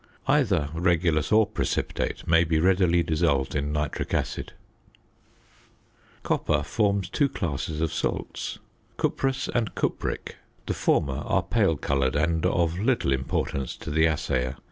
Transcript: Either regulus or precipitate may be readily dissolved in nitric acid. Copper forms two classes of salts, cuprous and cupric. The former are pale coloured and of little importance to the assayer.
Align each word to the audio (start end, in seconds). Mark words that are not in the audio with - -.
Either 0.25 0.69
regulus 0.73 1.31
or 1.31 1.45
precipitate 1.45 2.27
may 2.27 2.43
be 2.43 2.59
readily 2.59 3.03
dissolved 3.03 3.53
in 3.53 3.71
nitric 3.71 4.15
acid. 4.15 4.53
Copper 6.23 6.63
forms 6.63 7.07
two 7.07 7.29
classes 7.29 7.81
of 7.81 7.93
salts, 7.93 8.57
cuprous 8.99 9.47
and 9.47 9.75
cupric. 9.75 10.37
The 10.65 10.73
former 10.73 11.19
are 11.19 11.43
pale 11.43 11.77
coloured 11.77 12.15
and 12.15 12.43
of 12.47 12.79
little 12.79 13.13
importance 13.13 13.75
to 13.77 13.91
the 13.91 14.07
assayer. 14.07 14.55